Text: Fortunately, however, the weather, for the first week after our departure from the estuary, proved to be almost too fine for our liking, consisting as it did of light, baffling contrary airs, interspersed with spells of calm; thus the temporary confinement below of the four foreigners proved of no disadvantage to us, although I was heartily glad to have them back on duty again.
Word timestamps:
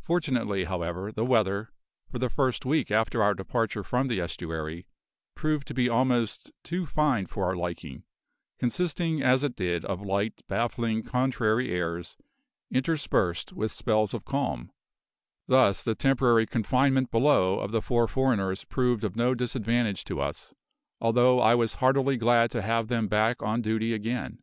Fortunately, 0.00 0.64
however, 0.64 1.12
the 1.12 1.26
weather, 1.26 1.74
for 2.10 2.18
the 2.18 2.30
first 2.30 2.64
week 2.64 2.90
after 2.90 3.22
our 3.22 3.34
departure 3.34 3.84
from 3.84 4.08
the 4.08 4.18
estuary, 4.18 4.86
proved 5.34 5.66
to 5.68 5.74
be 5.74 5.90
almost 5.90 6.52
too 6.64 6.86
fine 6.86 7.26
for 7.26 7.44
our 7.44 7.54
liking, 7.54 8.04
consisting 8.58 9.20
as 9.22 9.42
it 9.44 9.54
did 9.54 9.84
of 9.84 10.00
light, 10.00 10.40
baffling 10.48 11.02
contrary 11.02 11.70
airs, 11.70 12.16
interspersed 12.70 13.52
with 13.52 13.70
spells 13.70 14.14
of 14.14 14.24
calm; 14.24 14.72
thus 15.46 15.82
the 15.82 15.94
temporary 15.94 16.46
confinement 16.46 17.10
below 17.10 17.58
of 17.58 17.72
the 17.72 17.82
four 17.82 18.08
foreigners 18.08 18.64
proved 18.64 19.04
of 19.04 19.16
no 19.16 19.34
disadvantage 19.34 20.02
to 20.06 20.18
us, 20.18 20.54
although 20.98 21.40
I 21.40 21.54
was 21.56 21.74
heartily 21.74 22.16
glad 22.16 22.50
to 22.52 22.62
have 22.62 22.88
them 22.88 23.06
back 23.06 23.42
on 23.42 23.60
duty 23.60 23.92
again. 23.92 24.42